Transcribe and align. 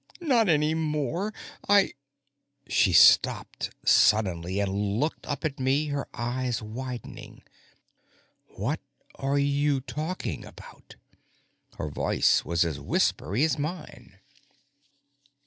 "Not 0.21 0.49
any 0.49 0.73
more. 0.73 1.31
I" 1.69 1.91
She 2.67 2.91
stopped 2.91 3.69
suddenly 3.85 4.59
and 4.59 4.97
looked 4.99 5.27
up 5.27 5.45
at 5.45 5.59
me, 5.59 5.89
her 5.89 6.07
eyes 6.11 6.59
widening. 6.59 7.43
"What 8.47 8.79
are 9.13 9.37
you 9.37 9.79
talking 9.79 10.43
about?" 10.43 10.95
Her 11.77 11.89
voice 11.91 12.43
was 12.43 12.65
as 12.65 12.79
whispery 12.79 13.43
as 13.43 13.59
mine. 13.59 14.17